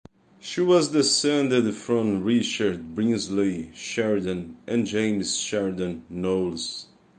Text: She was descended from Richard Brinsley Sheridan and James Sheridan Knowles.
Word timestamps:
She 0.39 0.61
was 0.61 0.87
descended 0.93 1.75
from 1.75 2.23
Richard 2.23 2.95
Brinsley 2.95 3.69
Sheridan 3.75 4.57
and 4.65 4.87
James 4.87 5.37
Sheridan 5.37 6.05
Knowles. 6.09 6.87